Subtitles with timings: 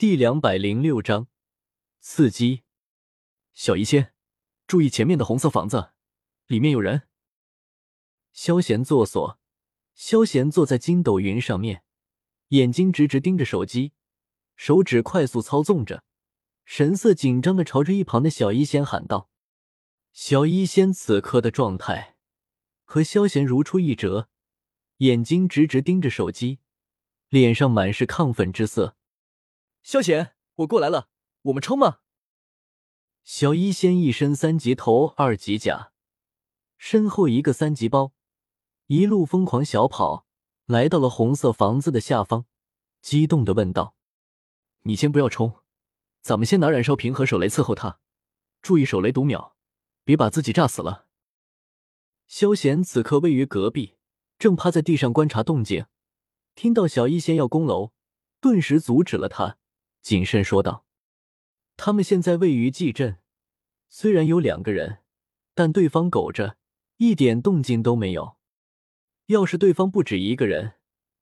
[0.00, 1.26] 第两百零六章
[1.98, 2.62] 刺激。
[3.52, 4.14] 小医仙，
[4.66, 5.90] 注意前面的红色房子，
[6.46, 7.02] 里面有人。
[8.32, 9.38] 萧贤坐锁，
[9.92, 11.84] 萧贤坐在筋斗云上面，
[12.48, 13.92] 眼睛直直盯着手机，
[14.56, 16.02] 手指快速操纵着，
[16.64, 19.28] 神色紧张的朝着一旁的小医仙喊道
[20.14, 22.16] ：“小医仙，此刻的状态
[22.84, 24.30] 和萧贤如出一辙，
[24.96, 26.60] 眼睛直直盯着手机，
[27.28, 28.96] 脸上满是亢奋之色。”
[29.82, 31.08] 萧贤，我过来了，
[31.42, 32.00] 我们冲吗？
[33.24, 35.92] 小医仙一身三级头、二级甲，
[36.76, 38.12] 身后一个三级包，
[38.86, 40.26] 一路疯狂小跑，
[40.66, 42.46] 来到了红色房子的下方，
[43.00, 43.94] 激动的问道
[44.84, 45.60] ：“你先不要冲，
[46.20, 48.00] 咱们先拿燃烧瓶和手雷伺候他，
[48.60, 49.56] 注意手雷读秒，
[50.04, 51.06] 别把自己炸死了。”
[52.28, 53.96] 萧贤此刻位于隔壁，
[54.38, 55.86] 正趴在地上观察动静，
[56.54, 57.92] 听到小医仙要攻楼，
[58.40, 59.58] 顿时阻止了他。
[60.02, 60.84] 谨慎说道
[61.76, 63.18] ：“他们现在位于蓟镇，
[63.88, 65.00] 虽然有两个人，
[65.54, 66.56] 但对方苟着，
[66.96, 68.36] 一点动静都没有。
[69.26, 70.74] 要是对方不止一个人，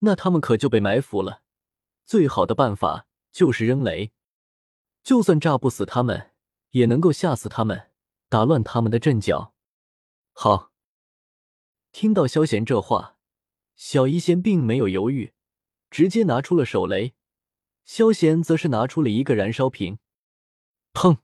[0.00, 1.42] 那他们可就被埋伏了。
[2.04, 4.12] 最好的办法就是扔雷，
[5.02, 6.32] 就算炸不死他们，
[6.70, 7.90] 也能够吓死他们，
[8.28, 9.54] 打乱他们的阵脚。”
[10.32, 10.70] 好。
[11.92, 13.18] 听到萧贤这话，
[13.76, 15.34] 小医仙并没有犹豫，
[15.90, 17.12] 直接拿出了手雷。
[17.84, 19.98] 萧贤则是拿出了一个燃烧瓶，
[20.92, 21.18] 砰！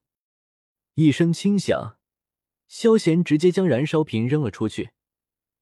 [0.95, 1.99] 一声轻响，
[2.67, 4.91] 萧贤直接将燃烧瓶扔了出去。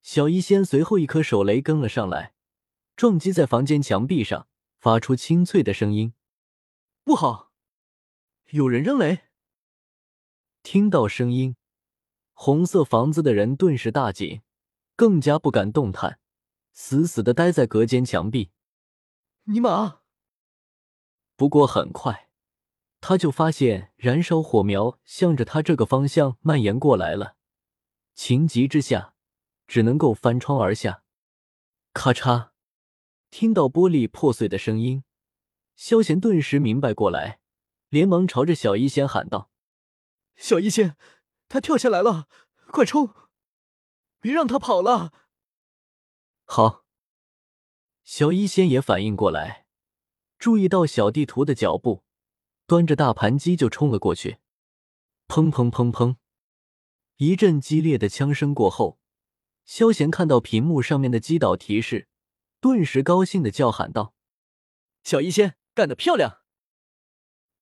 [0.02, 2.32] 小医仙随后一颗手雷跟了上来，
[2.96, 6.14] 撞击在房间墙壁上，发出清脆的声音。
[7.04, 7.52] 不好，
[8.50, 9.24] 有人扔雷！
[10.62, 11.56] 听到声音，
[12.32, 14.42] 红色房子的人顿时大紧，
[14.96, 16.18] 更加不敢动弹，
[16.72, 18.50] 死死的待在隔间墙壁。
[19.44, 20.00] 尼玛！
[21.36, 22.30] 不过很快，
[23.00, 27.36] 他就发现燃烧火苗向着他这个方向蔓延过来了。
[28.14, 29.14] 情急之下，
[29.66, 31.02] 只能够翻窗而下。
[31.92, 32.50] 咔嚓！
[33.30, 35.04] 听到玻璃破碎的声音，
[35.74, 37.40] 萧贤顿时明白过来，
[37.90, 39.50] 连忙朝着小医仙喊道
[40.36, 40.96] ：“小医仙，
[41.48, 42.28] 他跳下来了，
[42.68, 43.12] 快冲！
[44.20, 45.12] 别让他跑了！”
[46.46, 46.86] 好，
[48.04, 49.65] 小医仙也反应过来。
[50.38, 52.04] 注意到小地图的脚步，
[52.66, 54.38] 端着大盘鸡就冲了过去。
[55.28, 56.16] 砰砰砰砰！
[57.16, 58.98] 一阵激烈的枪声过后，
[59.64, 62.08] 萧贤看到屏幕上面的击倒提示，
[62.60, 64.14] 顿时高兴的叫喊道
[65.02, 66.42] ：“小医仙，干得漂亮！”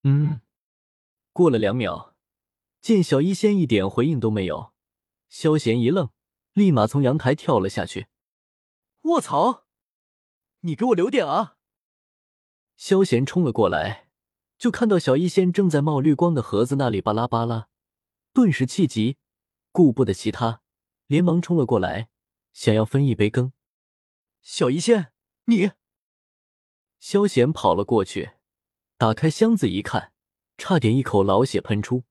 [0.03, 0.41] 嗯。
[1.33, 2.15] 过了两秒，
[2.81, 4.73] 见小医仙一点回应都没有，
[5.29, 6.11] 萧贤一愣，
[6.53, 8.09] 立马从阳台跳了下去。
[9.03, 9.67] 卧槽！
[10.61, 11.54] 你给我留点啊！
[12.77, 14.09] 萧贤冲了过来，
[14.59, 17.69] 就看到小医仙正在冒绿光的盒子那里巴拉巴拉，
[18.33, 19.17] 顿时气急，
[19.73, 20.63] 顾不得其他，
[21.07, 22.09] 连忙冲了过来，
[22.53, 23.53] 想要分一杯羹。
[24.43, 25.13] 小医仙，
[25.47, 25.71] 你……
[26.99, 28.33] 萧贤跑了过去，
[28.97, 30.13] 打开箱子一看，
[30.57, 32.05] 差点一口老血喷出。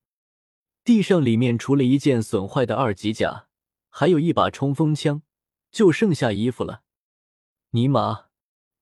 [0.83, 3.47] 地上里面除了一件损坏的二级甲，
[3.89, 5.23] 还有一把冲锋枪，
[5.71, 6.83] 就剩下衣服了。
[7.71, 8.25] 尼玛，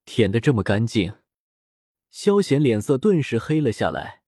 [0.04, 1.14] 舔的这么干净！
[2.12, 4.22] 萧贤脸色顿时黑了下来，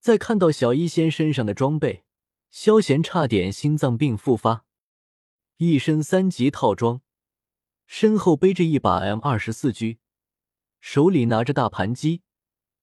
[0.00, 2.04] 再看到小医仙身上的装备，
[2.50, 4.64] 萧贤差点心脏病复发。
[5.58, 7.02] 一身三级套装，
[7.86, 9.98] 身后背着一把 M 二十四狙
[10.80, 12.22] 手里拿着大盘鸡，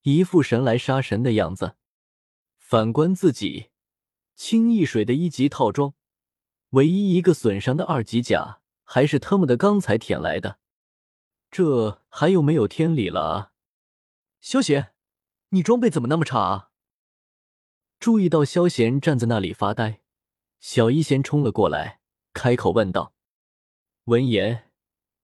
[0.03, 1.75] 一副神来杀神的样子。
[2.57, 3.72] 反观自己，
[4.35, 5.95] 清一水的一级套装，
[6.69, 10.59] 唯一一个损伤的二级甲，还是他妈的刚才舔来的，
[11.51, 13.52] 这还有没有天理了啊？
[14.43, 14.93] 萧贤，
[15.51, 16.71] 你装备怎么那么差啊？
[17.97, 20.01] 注意到萧贤站在那里发呆，
[20.59, 22.01] 小医仙冲了过来，
[22.33, 23.13] 开口问道。
[24.03, 24.69] 闻言，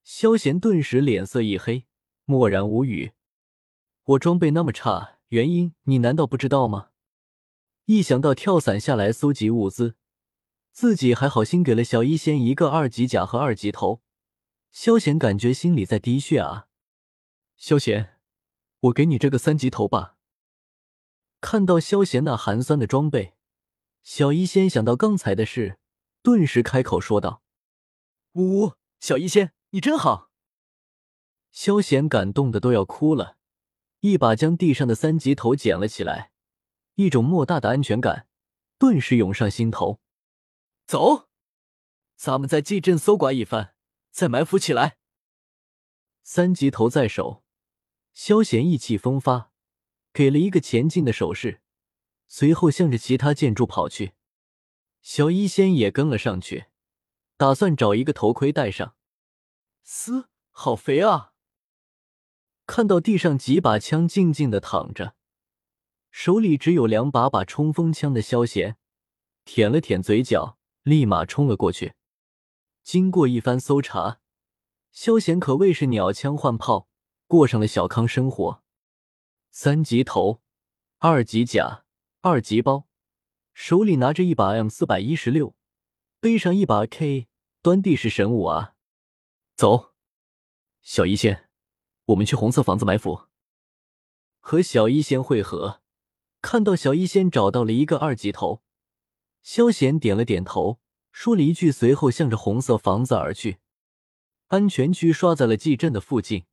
[0.05, 1.85] 萧贤顿时脸色一黑，
[2.23, 3.11] 默然无语。
[4.05, 6.91] 我装备那么差，原因你难道不知道吗？
[7.87, 9.97] 一想到跳伞下来搜集物资，
[10.71, 14.01] 自己还好心给了小医仙一个二级甲和二级头，
[14.71, 16.69] 萧贤感觉心里在滴血啊。
[17.57, 18.15] 萧贤。
[18.81, 20.15] 我给你这个三级头吧。
[21.41, 23.35] 看到萧贤那寒酸的装备，
[24.03, 25.79] 小医仙想到刚才的事，
[26.21, 27.41] 顿时开口说道
[28.33, 30.31] ：“呜呜，小医仙，你真好。”
[31.51, 33.37] 萧贤感动的都要哭了，
[34.01, 36.31] 一把将地上的三级头捡了起来，
[36.95, 38.27] 一种莫大的安全感
[38.77, 39.99] 顿时涌上心头。
[40.85, 41.29] 走，
[42.15, 43.73] 咱们在蓟镇搜刮一番，
[44.11, 44.97] 再埋伏起来。
[46.23, 47.43] 三级头在手。
[48.21, 49.53] 萧贤意气风发，
[50.11, 51.61] 给了一个前进的手势，
[52.27, 54.11] 随后向着其他建筑跑去。
[55.01, 56.65] 小医仙也跟了上去，
[57.37, 58.97] 打算找一个头盔戴上。
[59.83, 61.31] 嘶，好肥啊！
[62.67, 65.15] 看到地上几把枪静静的躺着，
[66.11, 68.75] 手里只有两把把冲锋枪的萧贤，
[69.45, 71.93] 舔了舔嘴角，立马冲了过去。
[72.83, 74.19] 经过一番搜查，
[74.91, 76.88] 萧贤可谓是鸟枪换炮，
[77.29, 78.63] 过上了小康生活。
[79.51, 80.41] 三级头，
[80.97, 81.85] 二级甲，
[82.21, 82.87] 二级包，
[83.53, 85.55] 手里拿着一把 M 四百一十六，
[86.19, 87.27] 背上一把 K，
[87.61, 88.73] 端地是神武啊！
[89.55, 89.93] 走，
[90.81, 91.47] 小医仙，
[92.05, 93.27] 我们去红色房子埋伏。
[94.39, 95.83] 和小医仙会合，
[96.41, 98.63] 看到小医仙找到了一个二级头，
[99.43, 100.79] 萧贤点了点头，
[101.11, 103.59] 说了一句，随后向着红色房子而去。
[104.47, 106.45] 安全区刷在了记阵的附近。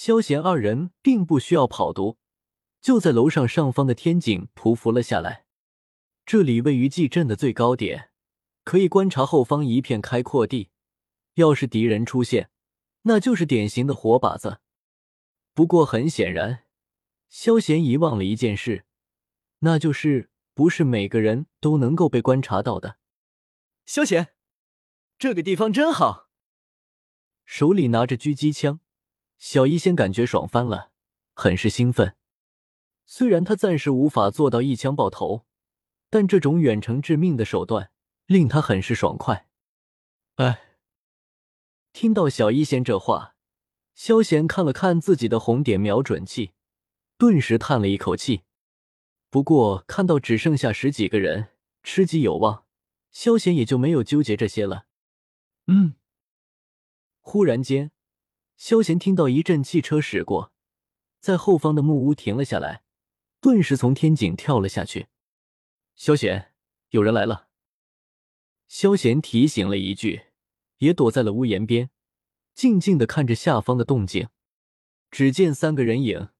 [0.00, 2.18] 萧贤二人并不需要跑毒，
[2.80, 5.44] 就在楼上上方的天井匍匐了下来。
[6.24, 8.12] 这里位于祭阵的最高点，
[8.62, 10.70] 可以观察后方一片开阔地。
[11.34, 12.48] 要是敌人出现，
[13.02, 14.60] 那就是典型的活靶子。
[15.52, 16.62] 不过很显然，
[17.28, 18.84] 萧贤遗忘了一件事，
[19.58, 22.98] 那就是不是每个人都能够被观察到的。
[23.84, 24.28] 萧贤，
[25.18, 26.28] 这个地方真好，
[27.44, 28.78] 手里拿着狙击枪。
[29.38, 30.90] 小医仙感觉爽翻了，
[31.34, 32.16] 很是兴奋。
[33.06, 35.46] 虽然他暂时无法做到一枪爆头，
[36.10, 37.90] 但这种远程致命的手段
[38.26, 39.48] 令他很是爽快。
[40.34, 40.76] 哎，
[41.92, 43.36] 听到小医仙这话，
[43.94, 46.52] 萧贤看了看自己的红点瞄准器，
[47.16, 48.42] 顿时叹了一口气。
[49.30, 51.50] 不过看到只剩下十几个人，
[51.82, 52.64] 吃鸡有望，
[53.10, 54.86] 萧贤也就没有纠结这些了。
[55.66, 55.94] 嗯，
[57.20, 57.92] 忽然间。
[58.58, 60.52] 萧贤听到一阵汽车驶过，
[61.20, 62.82] 在后方的木屋停了下来，
[63.40, 65.06] 顿时从天井跳了下去。
[65.94, 66.52] 萧贤，
[66.88, 67.50] 有人来了。
[68.66, 70.24] 萧贤提醒了一句，
[70.78, 71.90] 也躲在了屋檐边，
[72.52, 74.28] 静静的看着下方的动静。
[75.08, 76.30] 只见三个人影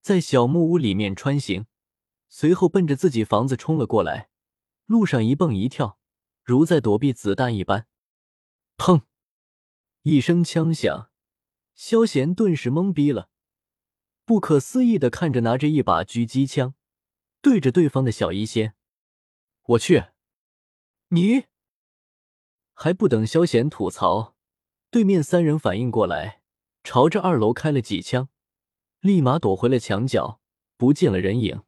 [0.00, 1.66] 在小木屋里面穿行，
[2.30, 4.30] 随后奔着自己房子冲了过来，
[4.86, 5.98] 路上一蹦一跳，
[6.42, 7.86] 如在躲避子弹一般。
[8.78, 9.02] 砰！
[10.04, 11.10] 一声枪响。
[11.76, 13.28] 萧贤顿时懵逼了，
[14.24, 16.74] 不可思议的看着拿着一把狙击枪
[17.42, 18.74] 对着对方的小医仙。
[19.62, 20.06] 我去，
[21.08, 21.44] 你
[22.72, 24.34] 还不等萧贤吐槽，
[24.90, 26.40] 对面三人反应过来，
[26.82, 28.30] 朝着二楼开了几枪，
[29.00, 30.40] 立马躲回了墙角，
[30.78, 31.62] 不见了人影。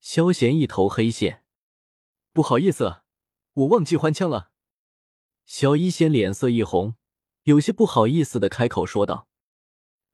[0.00, 1.44] 萧贤一头黑线，
[2.32, 3.02] 不好意思，
[3.52, 4.52] 我忘记换枪了。
[5.44, 6.97] 小医仙脸色一红。
[7.48, 9.26] 有些不好意思的开口说道：“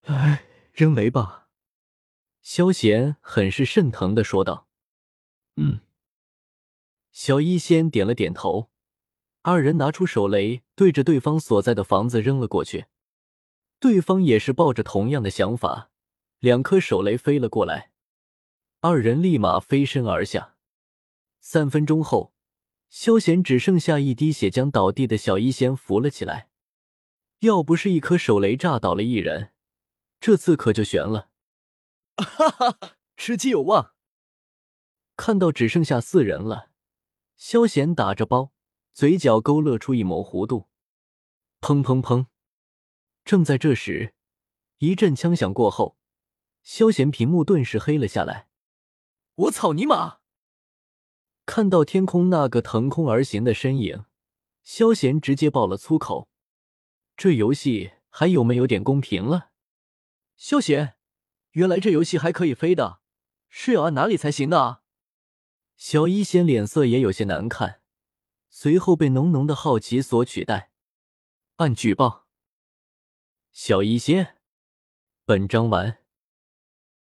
[0.07, 1.49] 哎，扔雷吧。”
[2.43, 4.69] 萧贤很是肾疼的说道
[5.59, 5.81] ：“嗯。”
[7.11, 8.71] 小医仙点了点头，
[9.43, 12.87] 二人拿出手雷，对着对方所在的房子扔了过去。
[13.81, 15.91] 对方也是抱着同样的想法，
[16.39, 17.91] 两颗手雷飞了过来，
[18.79, 20.55] 二人立马飞身而下。
[21.41, 22.33] 三分钟后，
[22.89, 26.49] 萧贤只剩下一滴血，将倒地的小医仙扶了起来。
[27.45, 29.53] 要不是一颗手雷炸倒了一人，
[30.19, 31.29] 这次可就悬了。
[32.17, 33.95] 哈哈，吃鸡有望！
[35.15, 36.71] 看到只剩下四人了，
[37.37, 38.53] 萧贤打着包，
[38.95, 40.69] 嘴角勾勒出一抹弧度。
[41.61, 42.27] 砰砰砰！
[43.27, 44.15] 正在这时，
[44.79, 45.99] 一阵枪响过后，
[46.63, 48.49] 萧贤屏幕顿时黑了下来。
[49.35, 50.21] 我操你妈！
[51.45, 54.07] 看到天空那个腾空而行的身影，
[54.63, 56.31] 萧贤直接爆了粗口。
[57.17, 59.51] 这游戏还有没有点公平了？
[60.37, 60.97] 萧贤，
[61.53, 63.01] 原来这游戏还可以飞的，
[63.49, 64.83] 是要按哪里才行的？
[65.77, 67.81] 小一仙脸色也有些难看，
[68.49, 70.71] 随后被浓浓的好奇所取代。
[71.57, 72.27] 按举报。
[73.53, 74.39] 小一仙，
[75.25, 76.04] 本章完。